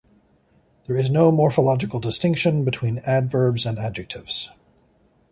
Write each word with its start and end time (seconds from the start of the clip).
There 0.87 0.95
is 0.97 1.11
no 1.11 1.31
morphological 1.31 1.99
distinction 1.99 2.63
between 2.65 3.03
adverbs 3.05 3.67
and 3.67 3.77
adjectives. 3.77 4.49